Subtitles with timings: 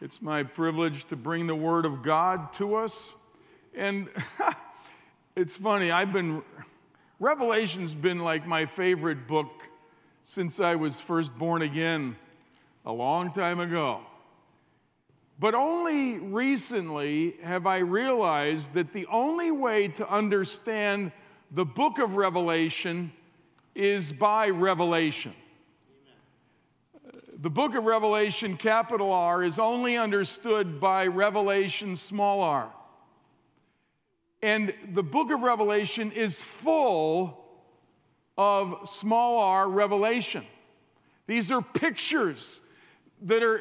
[0.00, 3.14] It's my privilege to bring the Word of God to us.
[3.74, 4.08] And
[5.36, 6.42] it's funny, I've been,
[7.18, 9.50] Revelation's been like my favorite book
[10.22, 12.14] since I was first born again
[12.86, 14.02] a long time ago.
[15.40, 21.10] But only recently have I realized that the only way to understand
[21.50, 23.12] the book of Revelation
[23.74, 25.34] is by revelation.
[27.40, 32.72] The book of Revelation, capital R, is only understood by revelation, small r.
[34.42, 37.44] And the book of Revelation is full
[38.36, 40.44] of small r revelation.
[41.28, 42.60] These are pictures
[43.22, 43.60] that are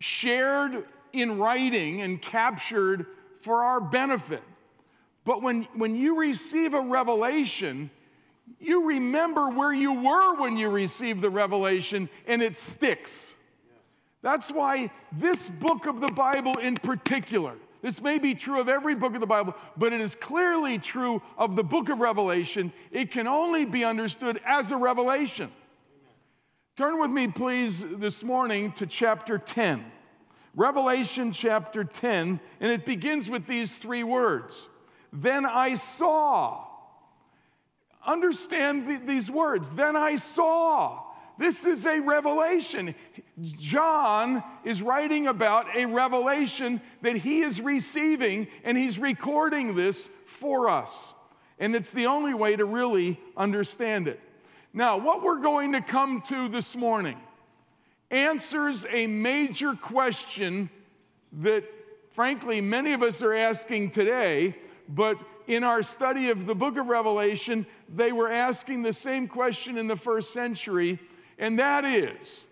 [0.00, 3.06] shared in writing and captured
[3.40, 4.42] for our benefit.
[5.24, 7.88] But when, when you receive a revelation,
[8.58, 13.34] you remember where you were when you received the revelation and it sticks.
[14.22, 18.94] That's why this book of the Bible in particular, this may be true of every
[18.94, 22.72] book of the Bible, but it is clearly true of the book of Revelation.
[22.90, 25.52] It can only be understood as a revelation.
[26.76, 29.84] Turn with me, please, this morning to chapter 10.
[30.54, 34.68] Revelation chapter 10, and it begins with these three words
[35.12, 36.64] Then I saw.
[38.06, 39.68] Understand the, these words.
[39.70, 41.02] Then I saw.
[41.38, 42.94] This is a revelation.
[43.58, 50.70] John is writing about a revelation that he is receiving, and he's recording this for
[50.70, 51.14] us.
[51.58, 54.20] And it's the only way to really understand it.
[54.72, 57.18] Now, what we're going to come to this morning
[58.10, 60.70] answers a major question
[61.32, 61.64] that,
[62.12, 64.56] frankly, many of us are asking today,
[64.88, 69.76] but in our study of the book of Revelation, they were asking the same question
[69.78, 70.98] in the first century,
[71.38, 72.44] and that is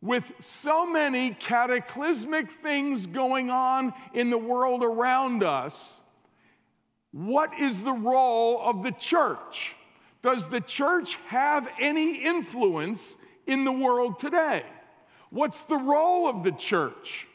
[0.00, 6.00] with so many cataclysmic things going on in the world around us,
[7.10, 9.74] what is the role of the church?
[10.22, 13.16] Does the church have any influence
[13.46, 14.64] in the world today?
[15.30, 17.27] What's the role of the church?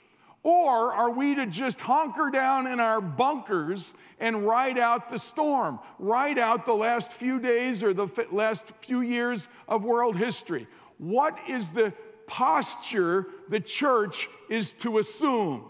[0.44, 5.80] Or are we to just hunker down in our bunkers and ride out the storm,
[6.00, 10.68] ride out the last few days or the last few years of world history?
[10.98, 11.94] What is the
[12.28, 15.64] posture the church is to assume?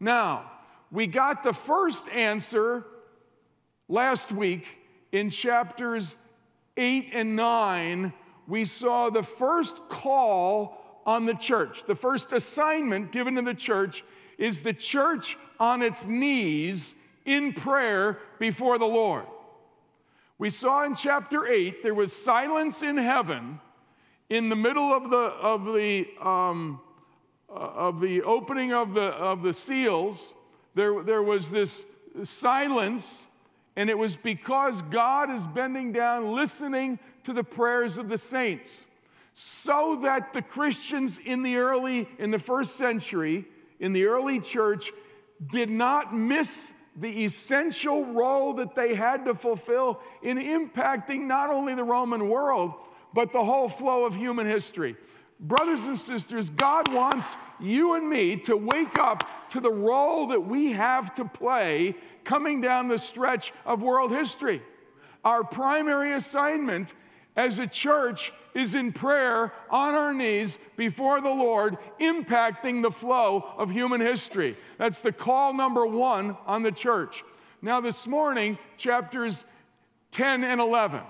[0.00, 0.50] Now,
[0.90, 2.84] we got the first answer
[3.88, 4.66] last week
[5.12, 6.16] in chapters
[6.76, 8.12] 8 and 9.
[8.48, 11.84] We saw the first call on the church.
[11.84, 14.04] The first assignment given to the church
[14.38, 16.94] is the church on its knees
[17.24, 19.26] in prayer before the Lord.
[20.38, 23.60] We saw in chapter 8 there was silence in heaven
[24.30, 26.80] in the middle of the, of the, um,
[27.50, 30.34] uh, of the opening of the, of the seals.
[30.74, 31.84] There, there was this
[32.24, 33.26] silence,
[33.76, 38.86] and it was because God is bending down, listening to the prayers of the saints
[39.42, 43.46] so that the Christians in the early, in the first century,
[43.78, 44.92] in the early church,
[45.50, 51.74] did not miss the essential role that they had to fulfill in impacting not only
[51.74, 52.74] the Roman world,
[53.14, 54.94] but the whole flow of human history.
[55.40, 60.40] Brothers and sisters, God wants you and me to wake up to the role that
[60.42, 64.60] we have to play coming down the stretch of world history.
[65.24, 66.92] Our primary assignment
[67.36, 73.44] as a church is in prayer on our knees before the Lord, impacting the flow
[73.56, 74.56] of human history.
[74.78, 77.22] That's the call number one on the church.
[77.62, 79.44] Now, this morning, chapters
[80.12, 81.02] 10 and 11.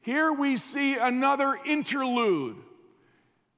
[0.00, 2.56] Here we see another interlude.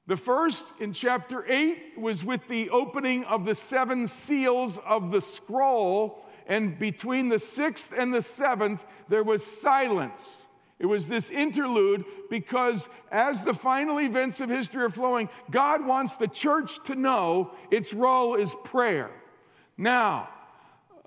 [0.07, 5.21] The first in chapter 8 was with the opening of the seven seals of the
[5.21, 10.47] scroll, and between the sixth and the seventh, there was silence.
[10.79, 16.17] It was this interlude because as the final events of history are flowing, God wants
[16.17, 19.11] the church to know its role is prayer.
[19.77, 20.29] Now,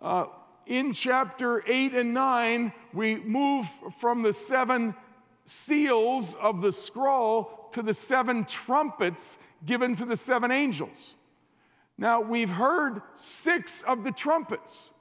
[0.01, 0.25] uh,
[0.65, 3.68] in chapter 8 and 9, we move
[4.00, 4.94] from the seven
[5.45, 11.15] seals of the scroll to the seven trumpets given to the seven angels.
[11.97, 14.91] Now, we've heard six of the trumpets.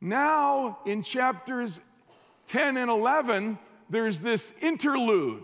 [0.00, 1.80] Now, in chapters
[2.48, 3.58] 10 and 11,
[3.88, 5.42] there's this interlude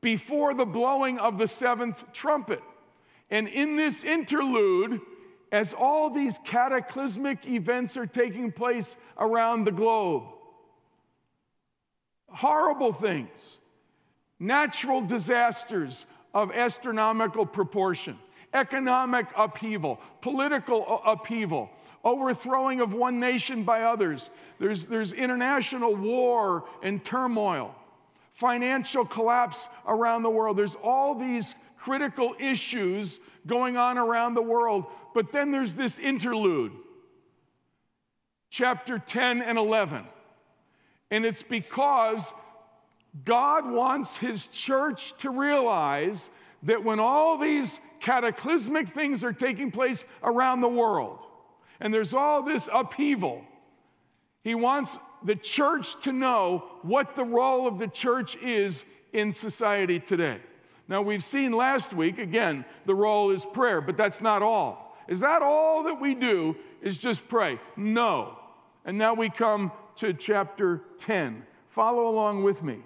[0.00, 2.62] before the blowing of the seventh trumpet.
[3.30, 5.00] And in this interlude,
[5.50, 10.24] as all these cataclysmic events are taking place around the globe,
[12.28, 13.58] horrible things,
[14.38, 18.18] natural disasters of astronomical proportion,
[18.52, 21.70] economic upheaval, political upheaval,
[22.04, 24.30] overthrowing of one nation by others.
[24.58, 27.74] There's, there's international war and turmoil,
[28.34, 30.58] financial collapse around the world.
[30.58, 34.84] There's all these critical issues going on around the world.
[35.14, 36.72] But then there's this interlude,
[38.50, 40.04] chapter 10 and 11.
[41.10, 42.32] And it's because
[43.24, 46.30] God wants his church to realize
[46.64, 51.18] that when all these cataclysmic things are taking place around the world,
[51.80, 53.42] and there's all this upheaval,
[54.42, 59.98] he wants the church to know what the role of the church is in society
[59.98, 60.38] today.
[60.86, 64.98] Now, we've seen last week, again, the role is prayer, but that's not all.
[65.08, 67.58] Is that all that we do is just pray?
[67.76, 68.38] No.
[68.84, 71.44] And now we come to chapter 10.
[71.68, 72.82] Follow along with me.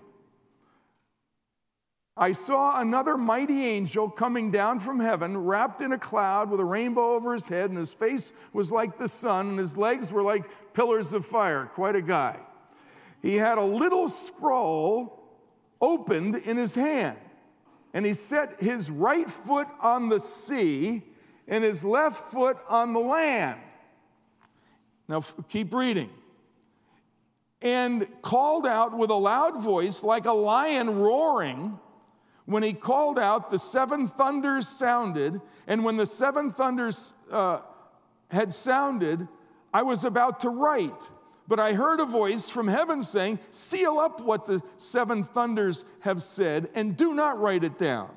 [2.19, 6.65] I saw another mighty angel coming down from heaven, wrapped in a cloud with a
[6.65, 10.23] rainbow over his head, and his face was like the sun, and his legs were
[10.23, 10.45] like
[10.75, 11.67] pillars of fire.
[11.75, 12.41] Quite a guy.
[13.23, 15.23] He had a little scroll
[15.81, 17.17] opened in his hand
[17.95, 21.03] and he set his right foot on the sea
[21.47, 23.59] and his left foot on the land.
[25.09, 26.11] Now, keep reading.
[27.63, 31.79] And called out with a loud voice, like a lion roaring.
[32.49, 35.39] When he called out, the seven thunders sounded.
[35.67, 37.59] And when the seven thunders uh,
[38.31, 39.29] had sounded,
[39.75, 41.11] I was about to write.
[41.47, 46.23] But I heard a voice from heaven saying, Seal up what the seven thunders have
[46.23, 48.09] said, and do not write it down.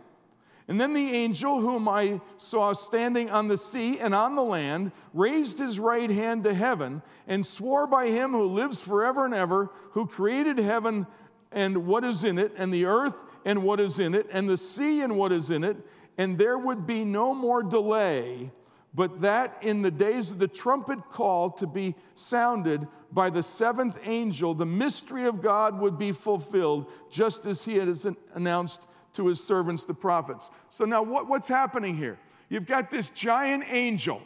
[0.70, 4.94] And then the angel whom I saw standing on the sea and on the land
[5.14, 9.72] raised his right hand to heaven and swore by him who lives forever and ever,
[9.92, 11.06] who created heaven
[11.52, 13.16] and what is in it, and the earth
[13.46, 15.78] and what is in it, and the sea and what is in it,
[16.18, 18.52] and there would be no more delay,
[18.94, 23.98] but that in the days of the trumpet call to be sounded, by the seventh
[24.04, 29.44] angel, the mystery of God would be fulfilled, just as he has announced to his
[29.44, 30.52] servants, the prophets.
[30.70, 32.18] So, now what, what's happening here?
[32.50, 34.22] You've got this giant angel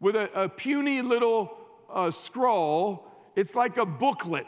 [0.00, 1.56] with a, a puny little
[1.92, 3.06] uh, scroll.
[3.36, 4.46] It's like a booklet,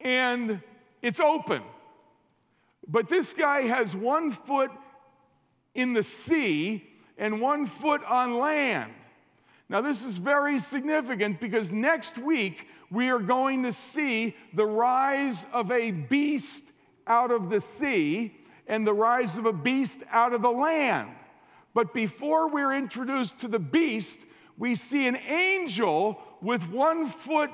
[0.00, 0.60] and
[1.02, 1.62] it's open.
[2.86, 4.70] But this guy has one foot
[5.74, 6.86] in the sea
[7.16, 8.92] and one foot on land.
[9.68, 15.46] Now, this is very significant because next week we are going to see the rise
[15.52, 16.64] of a beast
[17.06, 18.36] out of the sea
[18.66, 21.10] and the rise of a beast out of the land.
[21.72, 24.20] But before we're introduced to the beast,
[24.56, 27.50] we see an angel with one foot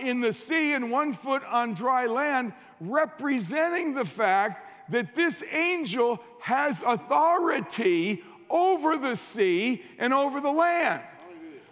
[0.00, 6.20] in the sea and one foot on dry land, representing the fact that this angel
[6.40, 11.02] has authority over the sea and over the land.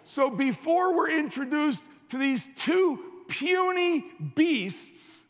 [0.05, 4.05] So before we're introduced to these two puny
[4.35, 5.21] beasts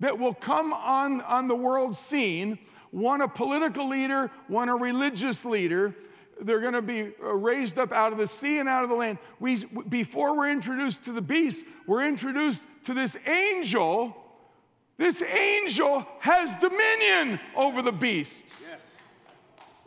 [0.00, 2.58] that will come on, on the world scene,
[2.90, 5.94] one a political leader, one a religious leader,
[6.42, 8.96] they're going to be uh, raised up out of the sea and out of the
[8.96, 9.18] land.
[9.40, 14.16] We, before we're introduced to the beast, we're introduced to this angel.
[14.96, 18.62] This angel has dominion over the beasts.
[18.68, 18.80] Yes.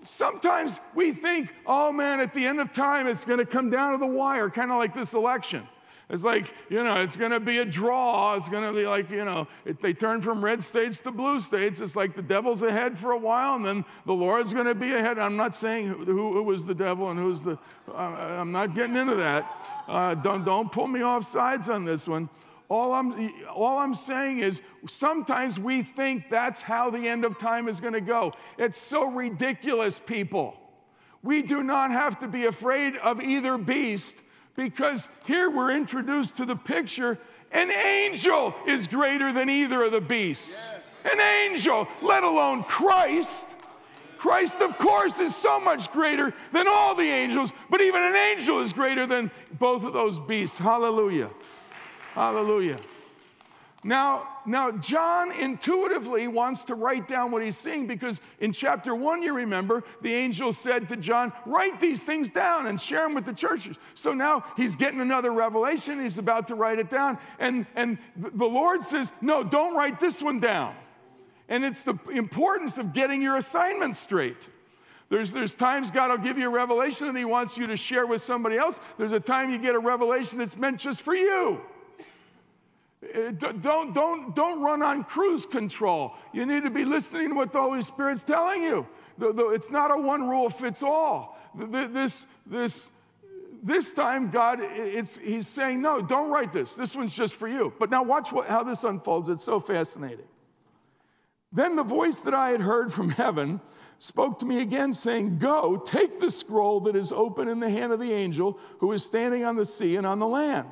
[0.03, 3.92] Sometimes we think, oh man, at the end of time, it's going to come down
[3.92, 5.68] to the wire, kind of like this election.
[6.11, 8.35] It's like, you know, it's going to be a draw.
[8.35, 11.39] It's going to be like, you know, if they turn from red states to blue
[11.39, 14.75] states, it's like the devil's ahead for a while and then the Lord's going to
[14.75, 15.18] be ahead.
[15.18, 17.57] I'm not saying who, who was the devil and who's the,
[17.95, 19.49] I'm not getting into that.
[19.87, 22.30] Uh, don't, don't pull me off sides on this one.
[22.68, 27.69] All I'm, all I'm saying is sometimes we think that's how the end of time
[27.69, 28.33] is going to go.
[28.57, 30.57] It's so ridiculous, people.
[31.23, 34.15] We do not have to be afraid of either beast
[34.56, 37.18] because here we're introduced to the picture
[37.52, 40.52] an angel is greater than either of the beasts.
[41.04, 41.14] Yes.
[41.14, 43.46] An angel, let alone Christ.
[44.18, 48.62] Christ, of course, is so much greater than all the angels, but even an angel
[48.62, 50.60] is greater than both of those beasts.
[50.60, 51.30] Hallelujah.
[52.14, 52.80] Hallelujah.
[53.83, 59.23] Now, now, John intuitively wants to write down what he's seeing because in chapter one,
[59.23, 63.26] you remember, the angel said to John, Write these things down and share them with
[63.26, 63.78] the churches.
[63.95, 66.00] So now he's getting another revelation.
[66.00, 67.18] He's about to write it down.
[67.40, 70.76] And, and the Lord says, No, don't write this one down.
[71.50, 74.47] And it's the importance of getting your assignment straight.
[75.09, 78.06] There's, there's times God will give you a revelation and He wants you to share
[78.06, 78.80] with somebody else.
[79.00, 81.61] There's a time you get a revelation that's meant just for you.
[83.15, 86.15] Uh, don't, don't, don't run on cruise control.
[86.33, 88.87] You need to be listening to what the Holy Spirit's telling you.
[89.19, 91.37] It's not a one rule fits all.
[91.56, 92.89] This, this,
[93.63, 96.75] this time, God, it's, He's saying, no, don't write this.
[96.75, 97.73] This one's just for you.
[97.80, 99.30] But now watch what, how this unfolds.
[99.30, 100.25] It's so fascinating.
[101.51, 103.59] Then the voice that I had heard from heaven
[103.99, 107.91] spoke to me again, saying, Go, take the scroll that is open in the hand
[107.91, 110.68] of the angel who is standing on the sea and on the land.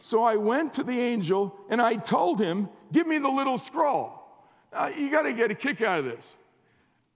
[0.00, 4.12] So I went to the angel and I told him, Give me the little scroll.
[4.72, 6.36] Now, you got to get a kick out of this.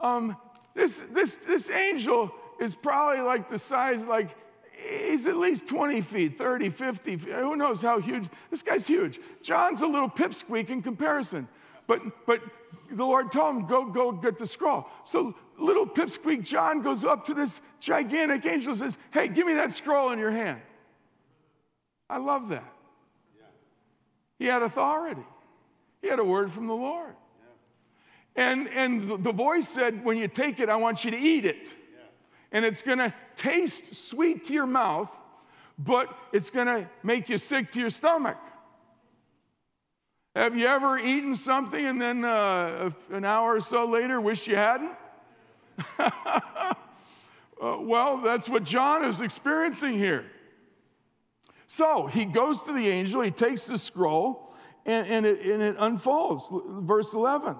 [0.01, 0.37] Um,
[0.75, 4.37] this, this, this angel is probably like the size, like,
[4.73, 8.29] he's at least 20 feet, 30, 50, who knows how huge.
[8.51, 9.21] This guy's huge.
[9.43, 11.49] John's a little pipsqueak in comparison.
[11.87, 12.41] But, but
[12.91, 14.87] the Lord told him, go, go get the scroll.
[15.05, 19.55] So little pipsqueak John goes up to this gigantic angel and says, Hey, give me
[19.55, 20.61] that scroll in your hand.
[22.13, 22.71] I love that.
[24.39, 25.25] He had authority,
[26.03, 27.15] he had a word from the Lord.
[28.35, 31.75] And, and the voice said, When you take it, I want you to eat it.
[32.51, 35.11] And it's going to taste sweet to your mouth,
[35.79, 38.37] but it's going to make you sick to your stomach.
[40.37, 44.57] Have you ever eaten something and then uh, an hour or so later wish you
[44.57, 44.93] hadn't?
[45.99, 46.75] uh,
[47.61, 50.27] well, that's what John is experiencing here.
[51.75, 54.53] So he goes to the angel, he takes the scroll,
[54.85, 56.53] and, and, it, and it unfolds.
[56.53, 57.57] Verse 11.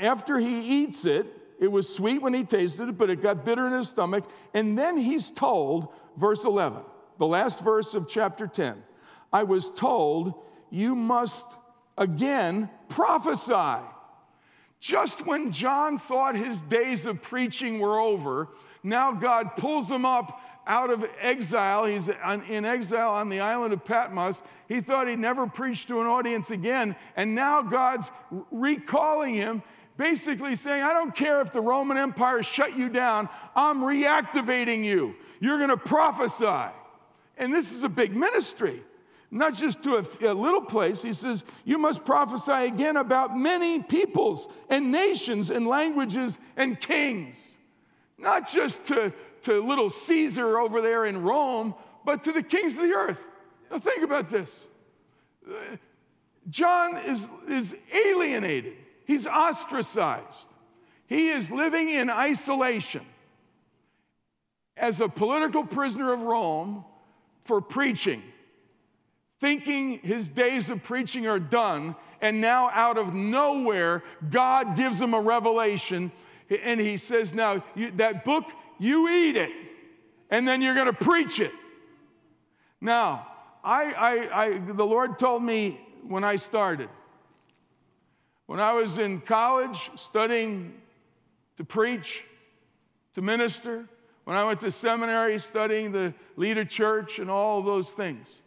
[0.00, 1.26] After he eats it,
[1.60, 4.28] it was sweet when he tasted it, but it got bitter in his stomach.
[4.52, 6.80] And then he's told, verse 11,
[7.18, 8.82] the last verse of chapter 10,
[9.32, 10.34] I was told
[10.68, 11.56] you must
[11.96, 13.80] again prophesy.
[14.80, 18.48] Just when John thought his days of preaching were over,
[18.82, 21.84] now God pulls him up out of exile.
[21.84, 24.40] He's in exile on the island of Patmos.
[24.68, 26.96] He thought he'd never preach to an audience again.
[27.16, 28.10] And now God's
[28.50, 29.62] recalling him,
[29.96, 35.14] basically saying, I don't care if the Roman Empire shut you down, I'm reactivating you.
[35.40, 36.72] You're going to prophesy.
[37.36, 38.82] And this is a big ministry
[39.34, 41.02] not just to a, a, little place.
[41.02, 47.56] He says, You must prophesy again about many peoples and nations and languages and kings.
[48.18, 52.82] Not just to, to little Caesar over there in Rome, but to the kings of
[52.82, 53.22] the earth.
[53.70, 54.66] Now, think about this.
[56.48, 58.74] John is, is alienated,
[59.06, 60.48] he's ostracized,
[61.06, 63.06] he is living in isolation.
[64.74, 66.84] As a political prisoner of Rome
[67.44, 68.22] for preaching
[69.42, 75.14] thinking his days of preaching are done, and now out of nowhere, God gives him
[75.14, 76.12] a revelation,
[76.48, 78.44] and he says, Now, you, that book,
[78.82, 79.50] you eat it,
[80.28, 81.52] and then you're going to preach it.
[82.80, 83.28] Now,
[83.62, 86.88] I, I, I, the Lord told me when I started,
[88.46, 90.74] when I was in college studying
[91.58, 92.24] to preach,
[93.14, 93.88] to minister,
[94.24, 98.42] when I went to seminary studying the lead a church and all those things.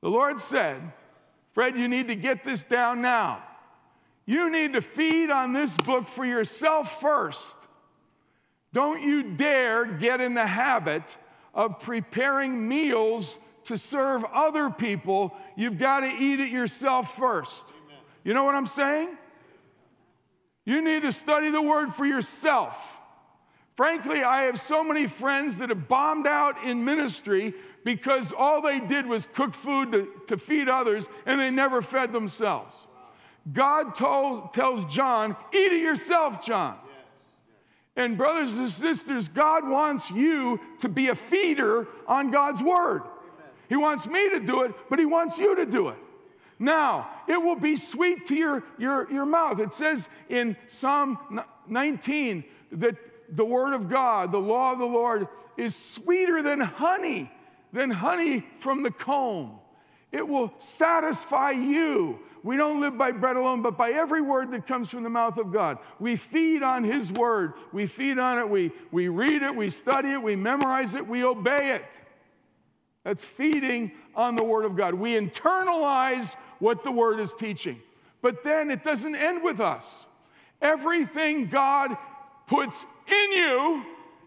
[0.00, 0.92] The Lord said,
[1.54, 3.42] Fred, you need to get this down now.
[4.26, 7.56] You need to feed on this book for yourself first.
[8.72, 11.16] Don't you dare get in the habit
[11.54, 15.34] of preparing meals to serve other people.
[15.56, 17.66] You've got to eat it yourself first.
[17.68, 17.98] Amen.
[18.24, 19.16] You know what I'm saying?
[20.64, 22.76] You need to study the word for yourself.
[23.76, 28.78] Frankly, I have so many friends that have bombed out in ministry because all they
[28.78, 32.74] did was cook food to, to feed others and they never fed themselves.
[33.52, 36.76] God told, tells John, Eat it yourself, John.
[37.96, 43.02] And, brothers and sisters, God wants you to be a feeder on God's word.
[43.68, 45.96] He wants me to do it, but He wants you to do it.
[46.58, 49.60] Now, it will be sweet to your, your, your mouth.
[49.60, 52.96] It says in Psalm 19 that
[53.34, 57.30] the word of God, the law of the Lord, is sweeter than honey,
[57.72, 59.58] than honey from the comb.
[60.12, 62.18] It will satisfy you.
[62.42, 65.36] We don't live by bread alone, but by every word that comes from the mouth
[65.38, 65.78] of God.
[65.98, 67.52] We feed on His word.
[67.72, 68.48] We feed on it.
[68.48, 69.54] We, we read it.
[69.54, 70.22] We study it.
[70.22, 71.06] We memorize it.
[71.06, 72.00] We obey it.
[73.04, 74.94] That's feeding on the word of God.
[74.94, 77.80] We internalize what the word is teaching.
[78.22, 80.06] But then it doesn't end with us.
[80.60, 81.96] Everything God
[82.46, 83.84] puts in you,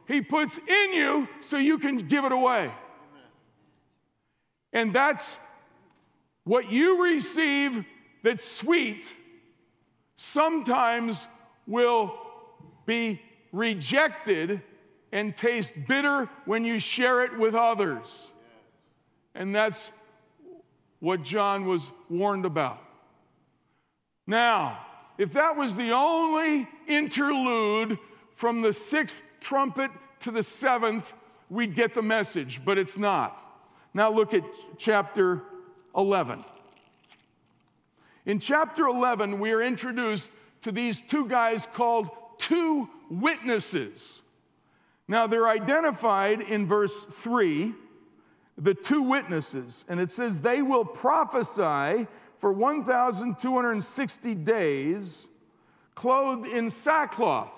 [0.07, 2.71] He puts in you so you can give it away.
[4.71, 5.37] And that's
[6.43, 7.85] what you receive
[8.23, 9.12] that's sweet
[10.15, 11.27] sometimes
[11.67, 12.13] will
[12.85, 13.21] be
[13.51, 14.62] rejected
[15.12, 18.31] and taste bitter when you share it with others.
[19.35, 19.91] And that's
[21.00, 22.81] what John was warned about.
[24.25, 24.79] Now,
[25.17, 28.00] if that was the only interlude
[28.35, 31.12] from the sixth trumpet to the seventh,
[31.50, 33.39] we'd get the message, but it's not.
[33.93, 34.43] Now look at
[34.77, 35.43] chapter
[35.95, 36.43] 11.
[38.25, 40.29] In chapter 11, we are introduced
[40.62, 44.21] to these two guys called two witnesses.
[45.07, 47.73] Now they're identified in verse 3,
[48.57, 52.07] the two witnesses, and it says, They will prophesy
[52.38, 55.29] for 1,260 days,
[55.95, 57.51] clothed in sackcloth.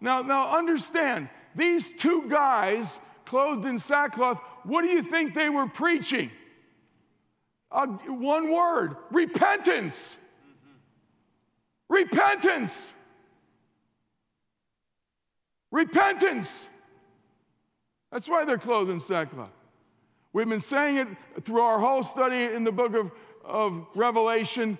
[0.00, 5.66] Now, now understand, these two guys clothed in sackcloth, what do you think they were
[5.66, 6.30] preaching?
[7.70, 10.16] Uh, one word repentance.
[11.88, 12.92] Repentance.
[15.70, 16.68] Repentance.
[18.12, 19.50] That's why they're clothed in sackcloth.
[20.32, 23.10] We've been saying it through our whole study in the book of,
[23.44, 24.78] of Revelation.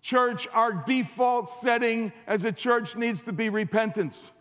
[0.00, 4.32] Church, our default setting as a church needs to be repentance.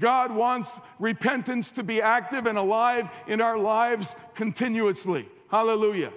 [0.00, 5.28] God wants repentance to be active and alive in our lives continuously.
[5.50, 6.12] Hallelujah.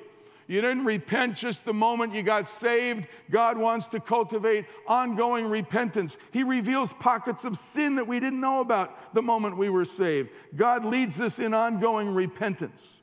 [0.48, 3.08] You didn't repent just the moment you got saved.
[3.32, 6.18] God wants to cultivate ongoing repentance.
[6.32, 10.30] He reveals pockets of sin that we didn't know about the moment we were saved.
[10.56, 13.02] God leads us in ongoing repentance.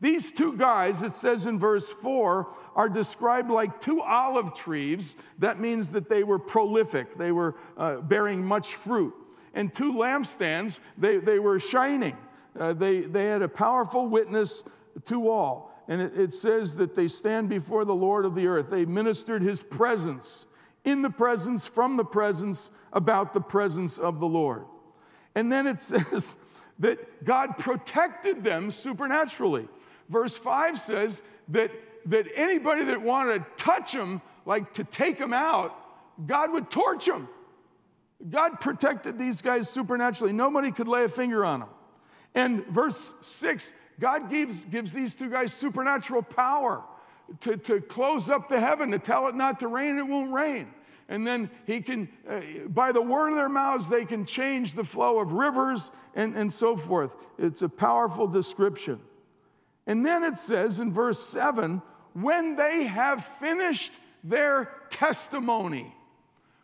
[0.00, 2.46] These two guys, it says in verse 4,
[2.76, 5.16] are described like two olive trees.
[5.38, 9.14] That means that they were prolific, they were uh, bearing much fruit.
[9.54, 12.16] And two lampstands, they, they were shining.
[12.56, 14.62] Uh, they, they had a powerful witness
[15.04, 18.68] to all and it, says that they stand before the Lord of the earth.
[18.68, 20.46] They ministered his presence,
[20.84, 24.64] in the presence, from the presence, about the presence of the Lord.
[25.34, 26.36] And then it says
[26.80, 29.66] that God protected them supernaturally.
[30.10, 31.70] Verse 5 says that,
[32.06, 35.74] that anybody that wanted to touch them, like to take them out,
[36.26, 37.28] God would torch them.
[38.28, 40.32] God protected these guys supernaturally.
[40.32, 41.68] Nobody could lay a finger on them.
[42.34, 46.82] And verse 6 God gives, gives these two guys supernatural power
[47.40, 50.68] to, to close up the heaven, to tell it not to rain, it won't rain.
[51.08, 54.84] And then he can, uh, by the word of their mouths, they can change the
[54.84, 57.16] flow of rivers and, and so forth.
[57.38, 59.00] It's a powerful description.
[59.86, 61.80] And then it says in verse 7
[62.12, 63.92] when they have finished
[64.24, 65.94] their testimony,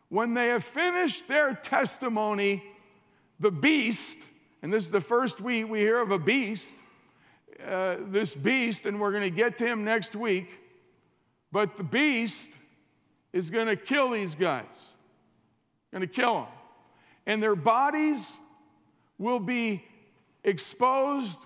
[0.09, 2.63] when they have finished their testimony,
[3.41, 4.19] the beast,
[4.63, 6.75] and this is the first we, we hear of a beast,
[7.67, 10.49] uh, this beast, and we're going to get to him next week.
[11.51, 12.51] But the beast
[13.33, 14.65] is going to kill these guys,
[15.93, 16.47] going to kill them.
[17.27, 18.33] And their bodies
[19.19, 19.85] will be
[20.43, 21.39] exposed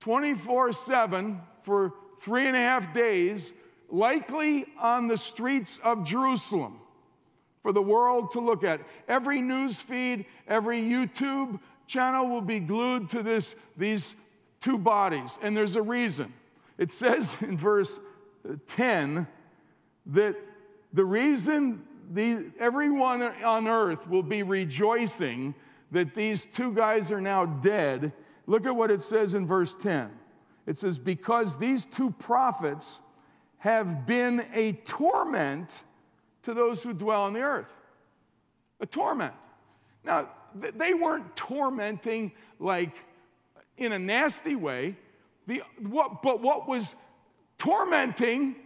[0.00, 3.52] 24 7 for three and a half days,
[3.90, 6.80] likely on the streets of Jerusalem
[7.62, 8.80] for the world to look at.
[9.08, 14.14] Every news feed, every YouTube channel will be glued to this, these
[14.60, 16.32] two bodies, and there's a reason.
[16.76, 18.00] It says in verse
[18.66, 19.26] 10
[20.06, 20.36] that
[20.92, 25.54] the reason the, everyone on earth will be rejoicing
[25.90, 28.12] that these two guys are now dead,
[28.46, 30.10] look at what it says in verse 10.
[30.66, 33.02] It says, Because these two prophets
[33.58, 35.84] have been a torment
[36.42, 37.72] to those who dwell on the earth.
[38.80, 39.34] A torment.
[40.04, 42.94] Now, they weren't tormenting like
[43.78, 44.96] in a nasty way.
[45.46, 46.94] The, what, but what was
[47.56, 48.56] tormenting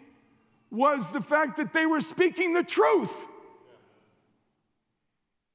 [0.71, 3.13] was the fact that they were speaking the truth.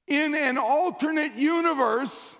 [0.08, 2.36] In an alternate universe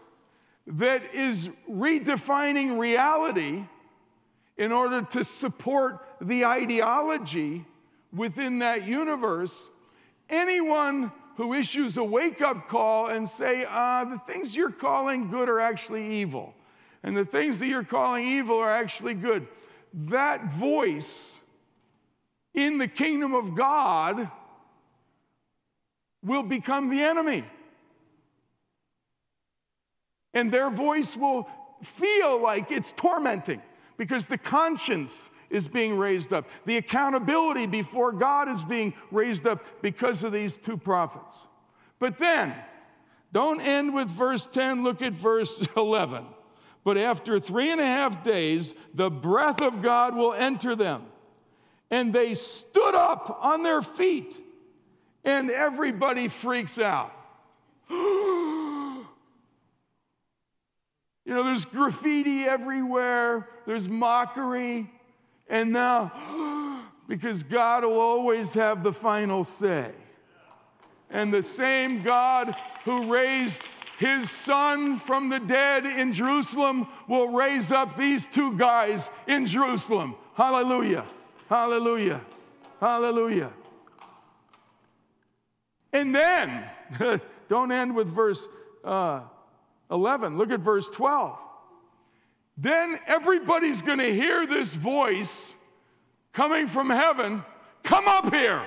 [0.68, 3.66] that is redefining reality
[4.58, 7.66] in order to support the ideology
[8.14, 9.70] within that universe,
[10.30, 15.50] anyone who issues a wake up call and say, uh, the things you're calling good
[15.50, 16.54] are actually evil
[17.04, 19.48] and the things that you're calling evil are actually good.
[19.94, 21.40] That voice
[22.54, 24.30] in the kingdom of God
[26.24, 27.46] will become the enemy.
[30.34, 31.48] And their voice will
[31.82, 33.62] feel like it's tormenting
[33.98, 36.48] because the conscience is being raised up.
[36.66, 41.48] The accountability before God is being raised up because of these two prophets.
[42.00, 42.54] But then,
[43.32, 46.26] don't end with verse 10, look at verse 11.
[46.88, 51.04] But after three and a half days, the breath of God will enter them.
[51.92, 54.42] And they stood up on their feet,
[55.26, 57.12] and everybody freaks out.
[57.90, 59.06] you
[61.26, 64.90] know, there's graffiti everywhere, there's mockery.
[65.50, 69.92] And now, because God will always have the final say.
[71.10, 73.62] And the same God who raised
[73.98, 80.16] his son from the dead in Jerusalem will raise up these two guys in Jerusalem.
[80.36, 81.04] Hallelujah.
[81.50, 82.22] Hallelujah.
[82.80, 83.52] Hallelujah.
[85.92, 86.70] And then,
[87.48, 88.48] don't end with verse
[88.84, 89.22] uh,
[89.90, 91.36] 11, look at verse 12.
[92.56, 95.54] Then everybody's going to hear this voice
[96.34, 97.44] coming from heaven
[97.82, 98.64] come up here.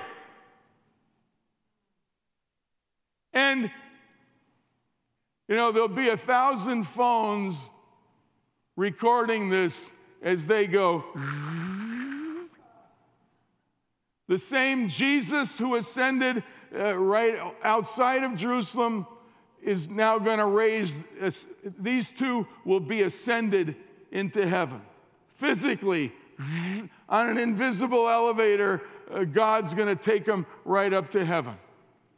[3.31, 3.71] And,
[5.51, 7.69] you know, there'll be a thousand phones
[8.77, 9.91] recording this
[10.23, 11.03] as they go.
[14.29, 16.41] The same Jesus who ascended
[16.73, 19.05] uh, right outside of Jerusalem
[19.61, 20.97] is now going to raise,
[21.77, 23.75] these two will be ascended
[24.09, 24.81] into heaven.
[25.33, 26.13] Physically,
[27.09, 28.83] on an invisible elevator,
[29.13, 31.57] uh, God's going to take them right up to heaven.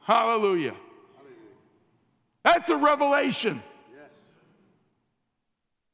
[0.01, 0.75] Hallelujah.
[2.43, 3.63] That's a revelation.
[3.91, 4.11] Yes.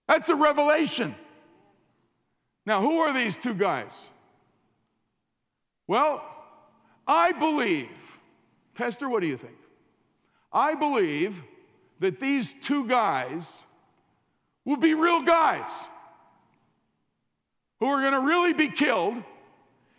[0.07, 1.15] That's a revelation.
[2.65, 4.09] Now, who are these two guys?
[5.88, 6.23] Well,
[7.07, 7.89] I believe,
[8.75, 9.57] Pastor, what do you think?
[10.51, 11.41] I believe
[11.99, 13.63] that these two guys
[14.65, 15.88] will be real guys
[17.79, 19.15] who are going to really be killed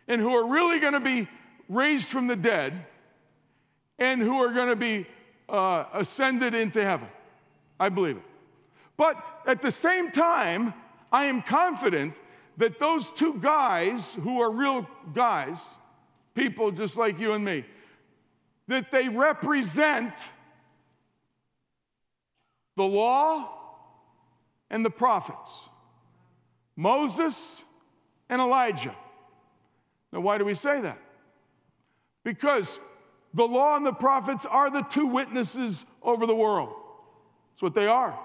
[0.07, 1.29] and who are really going to be
[1.69, 2.87] raised from the dead
[3.99, 5.07] and who are going to be
[5.51, 7.09] uh, ascended into heaven.
[7.79, 8.23] I believe it.
[8.97, 10.75] But at the same time,
[11.11, 12.15] I am confident
[12.59, 15.59] that those two guys who are real guys
[16.35, 17.65] people just like you and me,
[18.69, 20.29] that they represent
[22.77, 23.51] the law
[24.71, 25.69] and the prophets
[26.77, 27.63] Moses
[28.29, 28.95] and Elijah.
[30.13, 30.99] Now, why do we say that?
[32.25, 32.81] Because
[33.35, 36.75] the law and the prophets are the two witnesses over the world.
[37.53, 38.19] That's what they are.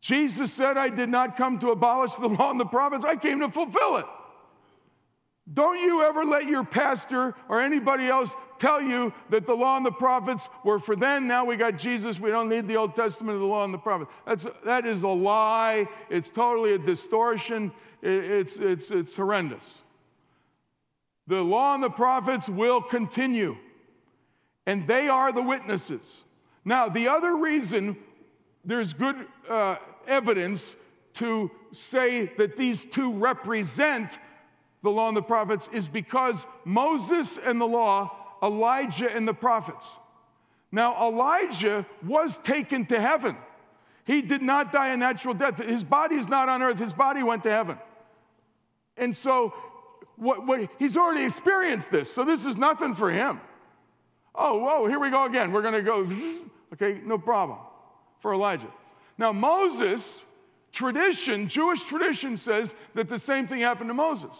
[0.00, 3.40] Jesus said, I did not come to abolish the law and the prophets, I came
[3.40, 4.06] to fulfill it.
[5.52, 9.84] Don't you ever let your pastor or anybody else tell you that the law and
[9.84, 13.34] the prophets were for then, now we got Jesus, we don't need the Old Testament
[13.34, 14.10] of the law and the prophets.
[14.26, 15.86] That's, that is a lie.
[16.08, 17.72] It's totally a distortion.
[18.00, 19.82] it's, it's, it's horrendous.
[21.30, 23.56] The law and the prophets will continue,
[24.66, 26.24] and they are the witnesses.
[26.64, 27.96] Now, the other reason
[28.64, 29.14] there's good
[29.48, 29.76] uh,
[30.08, 30.74] evidence
[31.14, 34.18] to say that these two represent
[34.82, 38.10] the law and the prophets is because Moses and the law,
[38.42, 39.98] Elijah and the prophets.
[40.72, 43.36] Now, Elijah was taken to heaven.
[44.04, 45.62] He did not die a natural death.
[45.62, 47.78] His body is not on earth, his body went to heaven.
[48.96, 49.54] And so,
[50.20, 53.40] what, what, he's already experienced this, so this is nothing for him.
[54.34, 55.50] Oh, whoa, here we go again.
[55.50, 56.08] We're going to go,
[56.74, 57.58] okay, no problem
[58.20, 58.70] for Elijah.
[59.18, 60.24] Now, Moses,
[60.72, 64.36] tradition, Jewish tradition says that the same thing happened to Moses.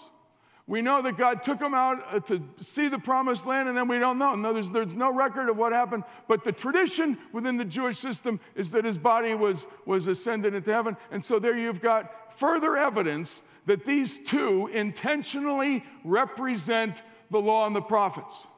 [0.67, 3.89] We know that God took him out uh, to see the promised land, and then
[3.89, 4.37] we don't know.
[4.37, 6.05] No, there's, there's no record of what happened.
[6.29, 10.73] But the tradition within the Jewish system is that his body was, was ascended into
[10.73, 10.97] heaven.
[11.11, 17.77] And so there you've got further evidence that these two intentionally represent the law and
[17.77, 18.49] the prophets.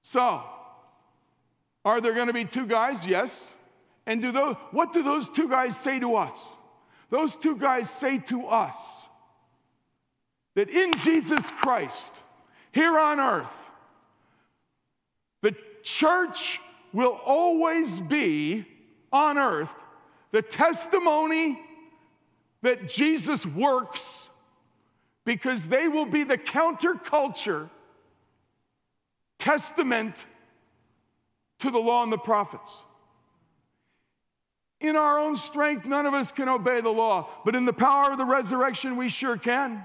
[0.00, 0.42] So,
[1.84, 3.06] are there going to be two guys?
[3.06, 3.54] Yes.
[4.04, 6.56] And do those, what do those two guys say to us?
[7.10, 9.06] Those two guys say to us,
[10.56, 12.12] that in Jesus Christ,
[12.72, 13.54] here on earth,
[15.42, 16.58] the church
[16.92, 18.66] will always be
[19.12, 19.72] on earth
[20.32, 21.60] the testimony
[22.62, 24.28] that Jesus works
[25.24, 27.68] because they will be the counterculture
[29.38, 30.24] testament
[31.58, 32.82] to the law and the prophets.
[34.80, 38.10] In our own strength, none of us can obey the law, but in the power
[38.10, 39.84] of the resurrection, we sure can.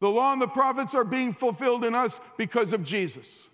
[0.00, 3.46] The law and the prophets are being fulfilled in us because of Jesus.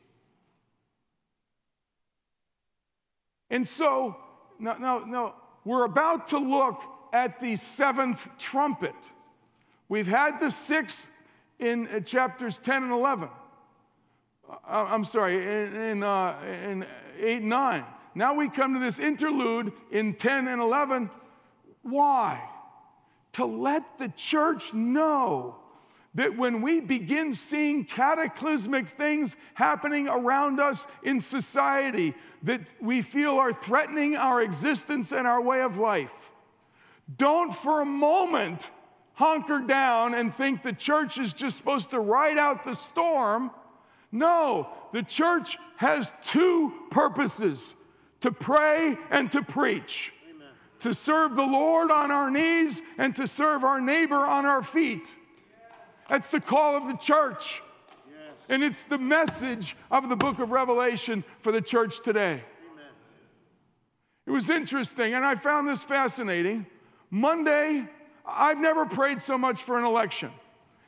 [3.51, 4.17] And so,
[4.59, 5.35] no, no, no,
[5.69, 6.81] we're about to look
[7.13, 8.95] at the seventh trumpet.
[9.91, 11.11] We've had the sixth
[11.59, 13.29] in uh, chapters 10 and 11.
[14.49, 16.87] Uh, I'm sorry, in, in, uh, in
[17.21, 17.85] 8 and 9.
[18.15, 21.11] Now we come to this interlude in 10 and 11.
[21.83, 22.43] Why?
[23.33, 25.57] To let the church know
[26.15, 33.37] that when we begin seeing cataclysmic things happening around us in society that we feel
[33.37, 36.33] are threatening our existence and our way of life,
[37.17, 38.71] don't for a moment
[39.15, 43.51] hunker down and think the church is just supposed to ride out the storm.
[44.13, 47.75] No, the church has two purposes
[48.21, 50.49] to pray and to preach, Amen.
[50.81, 55.15] to serve the Lord on our knees and to serve our neighbor on our feet.
[56.09, 57.63] That's the call of the church.
[58.09, 58.35] Yes.
[58.49, 62.43] And it's the message of the book of Revelation for the church today.
[62.73, 62.93] Amen.
[64.27, 66.67] It was interesting, and I found this fascinating.
[67.11, 67.89] Monday,
[68.27, 70.31] I've never prayed so much for an election.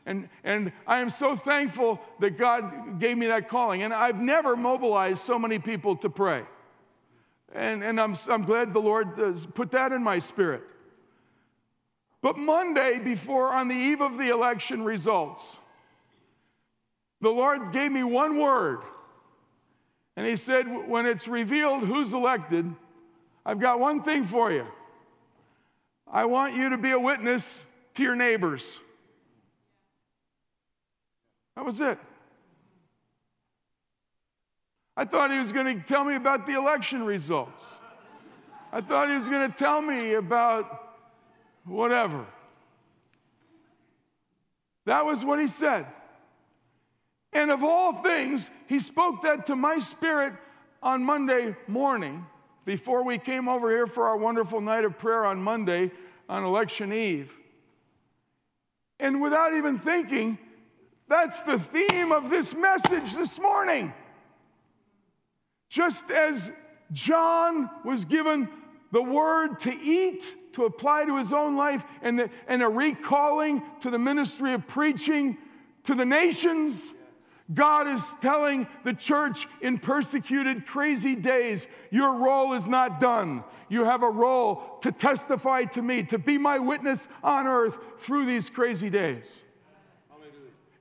[0.07, 3.83] And, and I am so thankful that God gave me that calling.
[3.83, 6.45] And I've never mobilized so many people to pray.
[7.53, 9.17] And, and I'm, I'm glad the Lord
[9.55, 10.63] put that in my spirit.
[12.23, 15.57] But Monday, before on the eve of the election results,
[17.21, 18.81] the Lord gave me one word.
[20.17, 22.75] And He said, When it's revealed who's elected,
[23.45, 24.67] I've got one thing for you.
[26.11, 27.63] I want you to be a witness
[27.95, 28.79] to your neighbors.
[31.57, 31.99] That was it.
[34.97, 37.65] I thought he was going to tell me about the election results.
[38.73, 40.90] I thought he was going to tell me about
[41.65, 42.27] whatever.
[44.87, 45.87] That was what he said.
[47.33, 50.35] And of all things, he spoke that to my spirit
[50.83, 52.27] on Monday morning
[52.65, 55.93] before we came over here for our wonderful night of prayer on Monday
[56.29, 57.33] on election eve.
[58.99, 60.39] And without even thinking,
[61.09, 63.93] that's the theme of this message this morning.
[65.69, 66.51] Just as
[66.93, 68.49] John was given
[68.93, 73.63] the word to eat, to apply to his own life, and, the, and a recalling
[73.81, 75.39] to the ministry of preaching
[75.85, 76.95] to the nations,
[77.53, 83.43] God is telling the church in persecuted, crazy days, your role is not done.
[83.69, 88.27] You have a role to testify to me, to be my witness on earth through
[88.27, 89.43] these crazy days.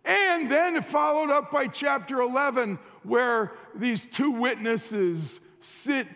[0.05, 6.07] And then followed up by chapter 11, where these two witnesses sit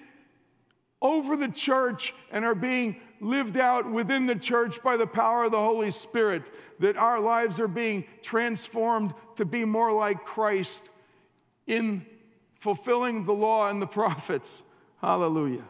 [1.03, 5.51] over the church and are being lived out within the church by the power of
[5.51, 6.43] the Holy Spirit,
[6.79, 10.89] that our lives are being transformed to be more like Christ
[11.67, 12.05] in
[12.59, 14.63] fulfilling the law and the prophets.
[15.01, 15.65] Hallelujah.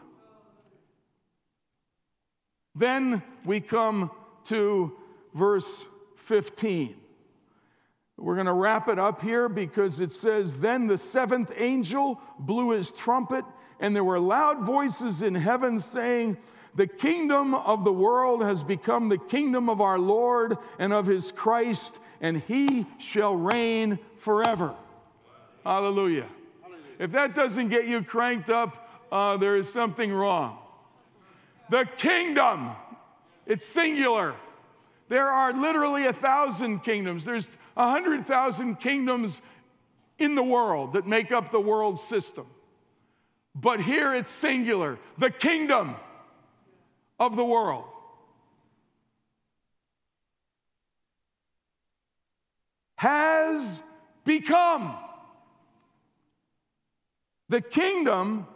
[2.74, 4.10] Then we come
[4.44, 4.96] to
[5.34, 6.96] verse 15.
[8.16, 12.70] We're going to wrap it up here because it says, Then the seventh angel blew
[12.70, 13.44] his trumpet,
[13.80, 16.36] and there were loud voices in heaven saying,
[16.76, 21.30] the kingdom of the world has become the kingdom of our Lord and of his
[21.30, 24.74] Christ, and he shall reign forever.
[25.62, 26.26] Hallelujah.
[26.98, 30.58] If that doesn't get you cranked up, uh, there is something wrong.
[31.70, 32.72] The kingdom,
[33.46, 34.34] it's singular.
[35.08, 37.24] There are literally a thousand kingdoms.
[37.24, 39.40] There's a hundred thousand kingdoms
[40.18, 42.46] in the world that make up the world system.
[43.54, 45.96] But here it's singular the kingdom
[47.18, 47.84] of the world.
[52.96, 53.82] Has
[54.24, 54.96] become
[57.48, 58.46] the kingdom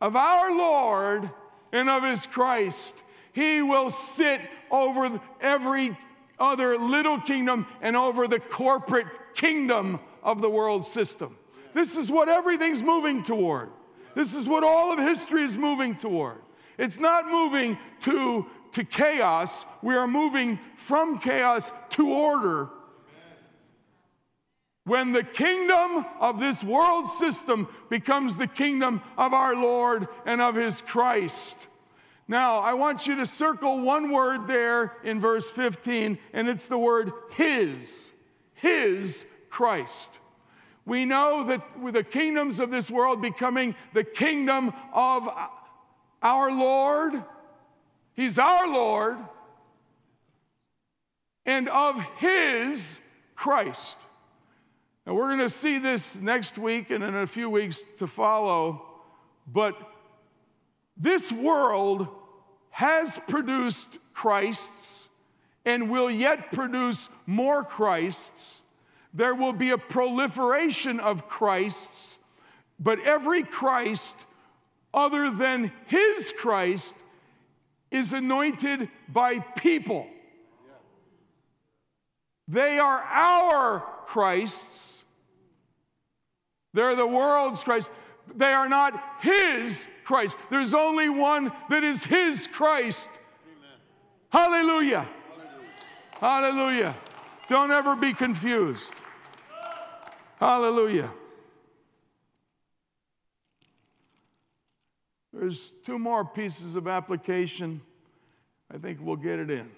[0.00, 1.30] of our Lord
[1.72, 2.94] and of his Christ.
[3.32, 4.40] He will sit
[4.70, 5.98] over every
[6.38, 11.36] other little kingdom and over the corporate kingdom of the world system.
[11.74, 13.70] This is what everything's moving toward.
[14.16, 16.38] This is what all of history is moving toward.
[16.78, 19.66] It's not moving to, to chaos.
[19.82, 22.70] We are moving from chaos to order.
[24.84, 30.54] When the kingdom of this world system becomes the kingdom of our Lord and of
[30.54, 31.58] his Christ.
[32.26, 36.78] Now, I want you to circle one word there in verse 15, and it's the
[36.78, 38.14] word His.
[38.54, 40.18] His Christ.
[40.86, 45.28] We know that with the kingdoms of this world becoming the kingdom of
[46.22, 47.24] our Lord,
[48.14, 49.18] He's our Lord,
[51.44, 53.00] and of His
[53.34, 53.98] Christ.
[55.06, 58.86] Now, we're going to see this next week and in a few weeks to follow,
[59.46, 59.76] but
[60.96, 62.08] this world
[62.70, 65.08] has produced Christs
[65.64, 68.62] and will yet produce more Christs.
[69.14, 72.18] There will be a proliferation of Christs,
[72.78, 74.24] but every Christ
[74.92, 76.96] other than his Christ
[77.90, 80.06] is anointed by people.
[82.48, 85.02] They are our Christs.
[86.72, 87.90] They're the world's Christ.
[88.34, 90.36] They are not his Christ.
[90.50, 93.10] There's only one that is his Christ.
[93.56, 94.62] Amen.
[94.62, 95.08] Hallelujah.
[96.20, 96.94] Hallelujah.
[96.94, 96.96] Hallelujah.
[97.48, 98.94] Don't ever be confused.
[100.38, 101.12] Hallelujah.
[105.32, 107.80] There's two more pieces of application.
[108.72, 109.70] I think we'll get it in.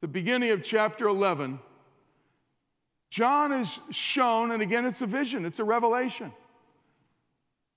[0.00, 1.58] The beginning of chapter 11,
[3.10, 6.32] John is shown, and again, it's a vision, it's a revelation.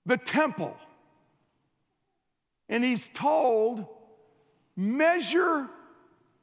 [0.06, 0.76] The temple.
[2.68, 3.86] And he's told,
[4.76, 5.68] measure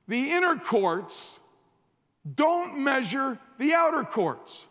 [0.07, 1.39] the inner courts,
[2.31, 4.65] don't measure the outer courts.